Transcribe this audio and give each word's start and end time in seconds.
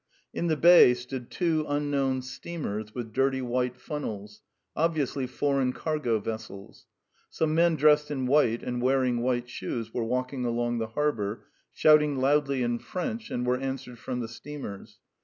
In 0.33 0.47
the 0.47 0.57
bay 0.57 0.95
stood 0.95 1.29
two 1.29 1.63
unknown 1.69 2.23
steamers 2.23 2.95
with 2.95 3.13
dirty 3.13 3.39
white 3.43 3.77
funnels, 3.77 4.41
obviously 4.75 5.27
foreign 5.27 5.73
cargo 5.73 6.17
vessels. 6.17 6.87
Some 7.29 7.53
men 7.53 7.75
dressed 7.75 8.09
in 8.09 8.25
white 8.25 8.63
and 8.63 8.81
wearing 8.81 9.21
white 9.21 9.47
shoes 9.47 9.93
were 9.93 10.03
walking 10.03 10.43
along 10.43 10.79
the 10.79 10.87
harbour, 10.97 11.45
shouting 11.71 12.17
loudly 12.17 12.63
in 12.63 12.79
French, 12.79 13.29
and 13.29 13.45
were 13.45 13.59
answered 13.59 13.99
from 13.99 14.21
the 14.21 14.27
steamers. 14.27 14.97